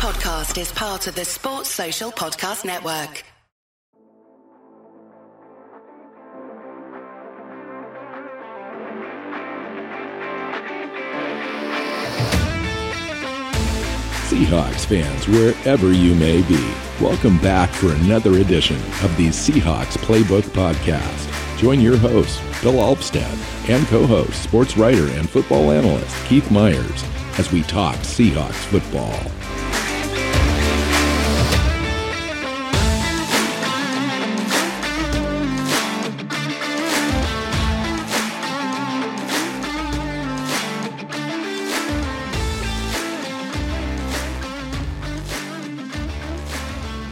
[0.00, 3.22] podcast is part of the Sports Social Podcast Network.
[14.24, 20.44] Seahawks fans, wherever you may be, welcome back for another edition of the Seahawks Playbook
[20.54, 21.58] Podcast.
[21.58, 27.04] Join your host, Bill Alvstad, and co host, sports writer and football analyst Keith Myers,
[27.38, 29.30] as we talk Seahawks football.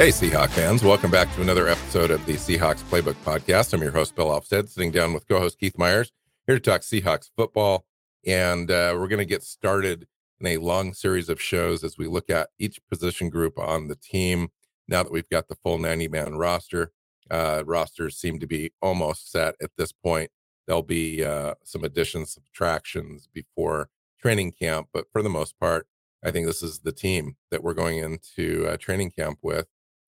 [0.00, 0.82] Hey, Seahawk fans.
[0.82, 3.74] Welcome back to another episode of the Seahawks Playbook Podcast.
[3.74, 6.10] I'm your host, Bill Alvstad, sitting down with co host Keith Myers,
[6.46, 7.84] here to talk Seahawks football.
[8.26, 10.06] And uh, we're going to get started
[10.40, 13.94] in a long series of shows as we look at each position group on the
[13.94, 14.48] team.
[14.88, 16.92] Now that we've got the full 90 man roster,
[17.30, 20.30] uh, rosters seem to be almost set at this point.
[20.66, 25.86] There'll be uh, some additions, subtractions before training camp, but for the most part,
[26.24, 29.66] I think this is the team that we're going into uh, training camp with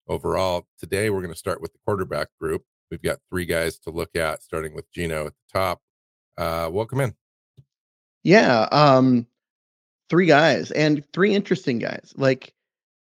[0.08, 0.68] overall.
[0.80, 2.64] Today, we're going to start with the quarterback group.
[2.90, 5.82] We've got three guys to look at, starting with Geno at the top.
[6.38, 7.14] Uh, welcome in.
[8.24, 9.28] Yeah, um,
[10.10, 12.14] three guys and three interesting guys.
[12.16, 12.54] Like,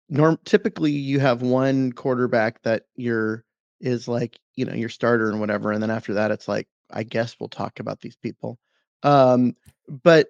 [0.10, 3.44] norm typically you have one quarterback that you're
[3.80, 7.04] is like you know your starter and whatever, and then after that it's like I
[7.04, 8.58] guess we'll talk about these people.
[9.04, 9.56] Um,
[10.04, 10.28] but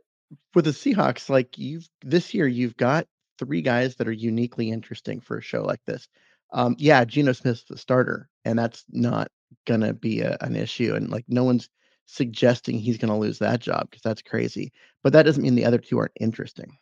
[0.56, 3.08] with the Seahawks, like you've this year you've got
[3.40, 6.08] three guys that are uniquely interesting for a show like this
[6.52, 9.30] um, yeah, Geno Smith's the starter, and that's not
[9.66, 10.96] gonna be a, an issue.
[10.96, 11.70] And like, no one's
[12.06, 14.72] suggesting he's gonna lose that job because that's crazy.
[15.04, 16.78] But that doesn't mean the other two aren't interesting.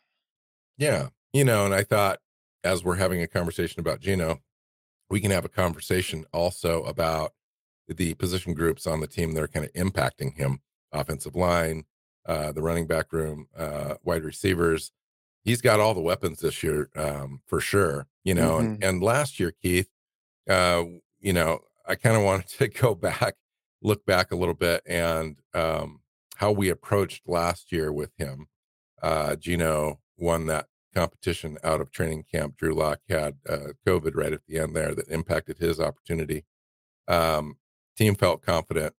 [0.78, 2.20] Yeah, you know, and I thought
[2.64, 4.40] as we're having a conversation about Geno,
[5.08, 7.32] we can have a conversation also about
[7.88, 10.60] the position groups on the team that are kind of impacting him:
[10.92, 11.84] offensive line,
[12.26, 14.92] uh, the running back room, uh, wide receivers
[15.46, 18.08] he's got all the weapons this year um, for sure.
[18.24, 18.66] You know, mm-hmm.
[18.66, 19.88] and, and last year, Keith,
[20.50, 20.82] uh,
[21.20, 23.36] you know, I kind of wanted to go back,
[23.80, 26.00] look back a little bit, and um,
[26.36, 28.48] how we approached last year with him.
[29.02, 32.56] Uh, Geno won that competition out of training camp.
[32.56, 36.44] Drew Lock had uh, COVID right at the end there that impacted his opportunity.
[37.06, 37.58] Um,
[37.96, 38.94] team felt confident.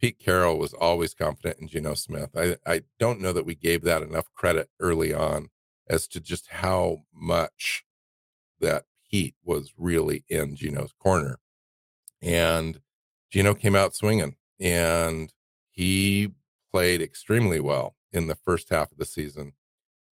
[0.00, 2.30] Pete Carroll was always confident in Geno Smith.
[2.34, 5.50] I, I don't know that we gave that enough credit early on
[5.88, 7.84] as to just how much
[8.60, 11.38] that heat was really in Geno's corner.
[12.22, 12.80] And
[13.30, 15.32] Gino came out swinging and
[15.70, 16.32] he
[16.72, 19.52] played extremely well in the first half of the season.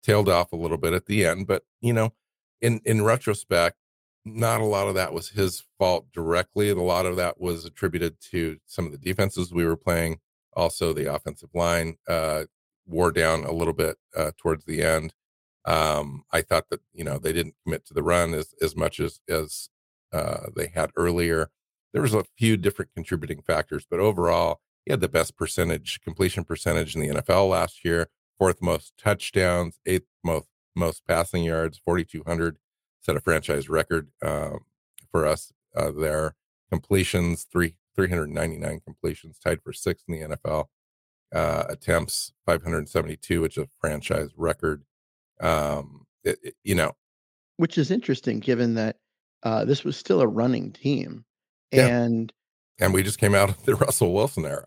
[0.03, 2.13] Tailed off a little bit at the end, but you know,
[2.61, 3.77] in in retrospect,
[4.25, 6.71] not a lot of that was his fault directly.
[6.71, 10.19] A lot of that was attributed to some of the defenses we were playing.
[10.55, 12.45] Also, the offensive line uh,
[12.87, 15.15] wore down a little bit uh, towards the end.
[15.65, 19.01] Um, I thought that you know they didn't commit to the run as as much
[19.01, 19.69] as as
[20.13, 21.51] uh, they had earlier.
[21.93, 26.45] There was a few different contributing factors, but overall, he had the best percentage completion
[26.45, 28.09] percentage in the NFL last year.
[28.39, 32.59] Fourth most touchdowns, eighth most most passing yards, forty two hundred,
[33.01, 34.61] set a franchise record um,
[35.11, 36.35] for us uh, there.
[36.71, 40.67] Completions three three hundred ninety nine completions, tied for sixth in the NFL.
[41.33, 44.83] Uh, attempts 572, which is a franchise record.
[45.43, 46.93] Um, it, it, you know,
[47.57, 48.97] which is interesting given that
[49.43, 51.25] uh, this was still a running team,
[51.73, 51.87] yeah.
[51.87, 52.33] and
[52.81, 54.67] and we just came out of the Russell Wilson era.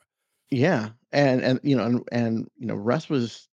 [0.52, 3.48] Yeah, and and you know, and, and you know, Russ was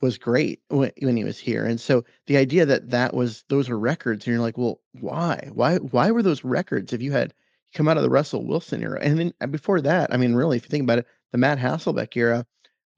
[0.00, 3.68] was great when, when he was here, and so the idea that that was those
[3.68, 7.32] were records, and you're like, well, why, why, why were those records if you had
[7.74, 10.64] come out of the Russell Wilson era, and then before that, I mean, really, if
[10.64, 12.44] you think about it, the Matt Hasselbeck era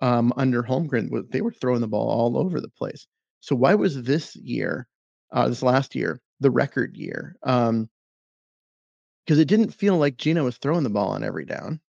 [0.00, 3.06] um, under Holmgren, they were throwing the ball all over the place.
[3.44, 4.88] So why was this year,
[5.30, 7.36] uh, this last year, the record year?
[7.42, 7.90] Um,
[9.26, 11.80] because it didn't feel like Geno was throwing the ball on every down,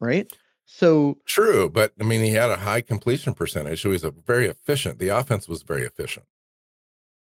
[0.00, 0.32] right?
[0.66, 4.10] So true, but I mean, he had a high completion percentage, so he was a
[4.10, 4.98] very efficient.
[4.98, 6.26] The offense was very efficient.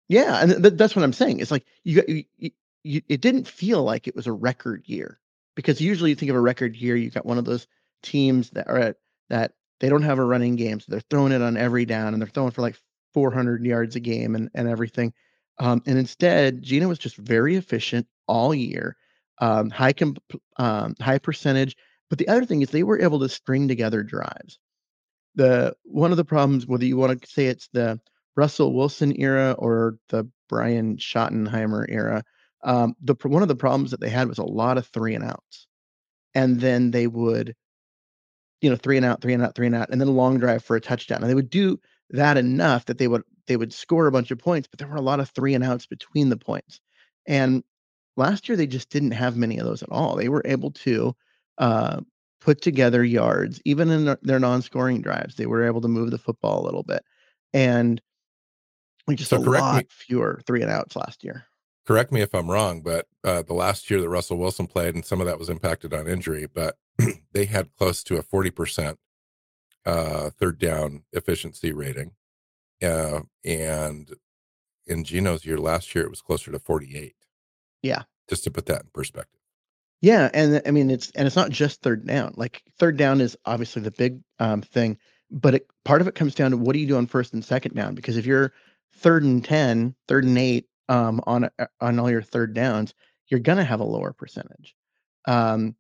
[0.09, 1.39] Yeah, and th- that's what I'm saying.
[1.39, 2.51] It's like you, you,
[2.83, 5.21] you, it didn't feel like it was a record year
[5.55, 7.69] because usually you think of a record year, you got one of those
[8.03, 8.97] teams that are at,
[9.29, 12.21] that they don't have a running game, so they're throwing it on every down, and
[12.21, 12.77] they're throwing for like
[13.15, 15.13] 400 yards a game and, and everything.
[15.59, 18.97] Um, and instead, Geno was just very efficient all year,
[19.39, 20.23] um, high comp-
[20.57, 21.77] um, high percentage.
[22.09, 24.59] But the other thing is they were able to string together drives.
[25.35, 28.01] The one of the problems, whether you want to say it's the
[28.37, 32.23] Russell Wilson era or the Brian Schottenheimer era,
[32.65, 35.25] um, the one of the problems that they had was a lot of three and
[35.25, 35.67] outs,
[36.35, 37.55] and then they would,
[38.61, 40.39] you know, three and out, three and out, three and out, and then a long
[40.39, 41.81] drive for a touchdown, and they would do
[42.13, 44.97] that enough that they would they would score a bunch of points, but there were
[44.97, 46.81] a lot of three and outs between the points,
[47.27, 47.65] and
[48.17, 50.17] last year they just didn't have many of those at all.
[50.17, 51.15] They were able to
[51.59, 52.01] uh,
[52.41, 55.35] put together yards, even in their non-scoring drives.
[55.35, 57.03] They were able to move the football a little bit,
[57.53, 58.01] and
[59.07, 61.45] we just so a lot me, fewer three and outs last year.
[61.85, 65.05] Correct me if I'm wrong, but uh, the last year that Russell Wilson played, and
[65.05, 66.77] some of that was impacted on injury, but
[67.33, 68.97] they had close to a 40%
[69.85, 72.13] uh, third down efficiency rating.
[72.83, 74.15] Uh, and
[74.87, 77.15] in Geno's year last year, it was closer to 48.
[77.83, 78.03] Yeah.
[78.29, 79.41] Just to put that in perspective.
[80.03, 82.35] Yeah, and I mean it's and it's not just third down.
[82.37, 84.99] Like third down is obviously the big um, thing,
[85.31, 87.45] but it, part of it comes down to what do you do on first and
[87.45, 87.95] second down?
[87.95, 88.53] Because if you're
[88.97, 92.95] third and 10, third and eight um, on uh, on all your third downs,
[93.29, 94.75] you're gonna have a lower percentage.
[95.27, 95.77] Um,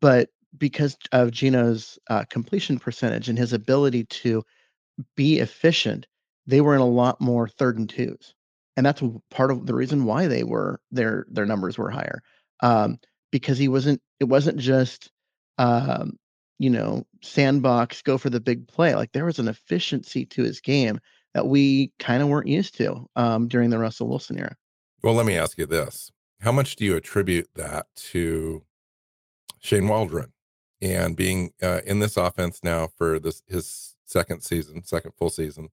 [0.00, 4.42] but because of Geno's uh, completion percentage and his ability to
[5.16, 6.06] be efficient,
[6.46, 8.34] they were in a lot more third and twos,
[8.76, 12.22] and that's part of the reason why they were their their numbers were higher.
[12.60, 12.98] Um,
[13.30, 14.00] because he wasn't.
[14.20, 15.10] It wasn't just
[15.58, 16.18] um,
[16.58, 18.94] you know sandbox go for the big play.
[18.94, 21.00] Like there was an efficiency to his game
[21.34, 24.56] that we kind of weren't used to um, during the Russell Wilson era.
[25.02, 28.64] Well, let me ask you this: How much do you attribute that to
[29.60, 30.32] Shane Waldron
[30.80, 35.68] and being uh, in this offense now for this his second season, second full season,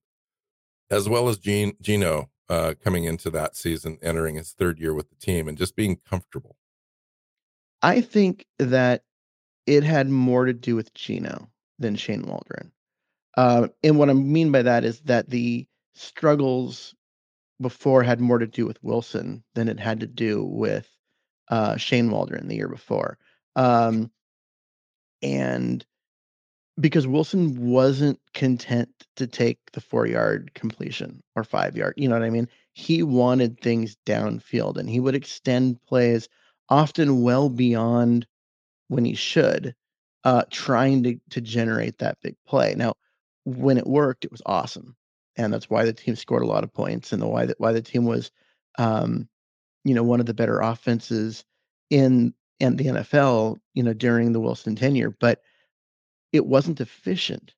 [0.90, 5.10] as well as Gene, Geno uh, coming into that season, entering his third year with
[5.10, 6.57] the team, and just being comfortable?
[7.81, 9.04] I think that
[9.68, 11.50] it had more to do with Geno
[11.80, 12.72] than Shane Waldron.
[13.38, 16.96] Uh, and what I mean by that is that the struggles
[17.62, 20.90] before had more to do with Wilson than it had to do with
[21.50, 23.18] uh, Shane Waldron the year before.
[23.56, 24.12] Um,
[25.22, 25.86] and
[26.80, 32.16] because Wilson wasn't content to take the four yard completion or five yard, you know
[32.16, 32.50] what I mean?
[32.74, 36.28] He wanted things downfield and he would extend plays
[36.70, 38.28] often well beyond
[38.88, 39.74] when he should,
[40.24, 42.76] uh, trying to, to generate that big play.
[42.76, 42.96] Now,
[43.46, 44.96] when it worked, it was awesome,
[45.38, 47.72] and that's why the team scored a lot of points, and the why that why
[47.72, 48.32] the team was,
[48.78, 49.30] um,
[49.84, 51.46] you know, one of the better offenses
[51.90, 55.16] in in the NFL, you know, during the Wilson tenure.
[55.19, 55.42] But
[56.31, 57.54] it wasn't efficient.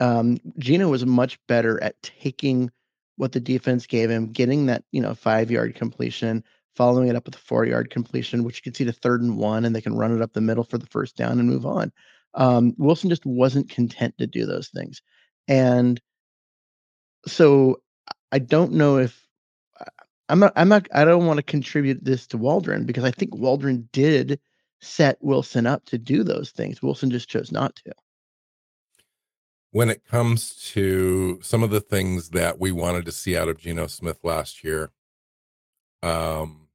[0.00, 2.70] Um, Geno was much better at taking
[3.16, 6.44] what the defense gave him, getting that you know five yard completion,
[6.76, 9.36] following it up with a four yard completion, which you can see to third and
[9.38, 11.66] one, and they can run it up the middle for the first down and move
[11.66, 11.92] on.
[12.34, 15.02] Um, Wilson just wasn't content to do those things.
[15.48, 16.00] And
[17.26, 17.82] so
[18.30, 19.27] I don't know if
[20.28, 23.34] I'm not I'm not I don't want to contribute this to Waldron because I think
[23.34, 24.40] Waldron did
[24.80, 26.82] set Wilson up to do those things.
[26.82, 27.92] Wilson just chose not to.
[29.70, 33.58] When it comes to some of the things that we wanted to see out of
[33.58, 34.90] Geno Smith last year,
[36.02, 36.68] um,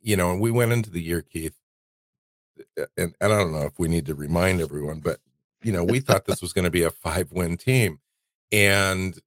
[0.00, 1.56] you know, and we went into the year, Keith,
[2.96, 5.18] and, and I don't know if we need to remind everyone, but
[5.62, 8.00] you know, we thought this was going to be a five win team.
[8.50, 9.18] And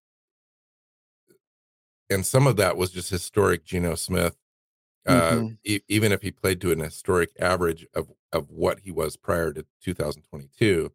[2.10, 4.38] and some of that was just historic Geno Smith.
[5.08, 5.48] Uh, mm-hmm.
[5.64, 9.54] e- even if he played to an historic average of of what he was prior
[9.54, 10.92] to 2022,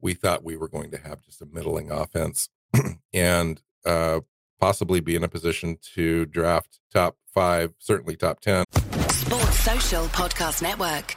[0.00, 2.48] we thought we were going to have just a middling offense
[3.12, 4.20] and uh,
[4.58, 8.64] possibly be in a position to draft top five, certainly top ten.
[9.10, 11.16] Sports Social Podcast Network.